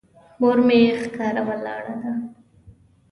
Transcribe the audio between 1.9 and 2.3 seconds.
ده.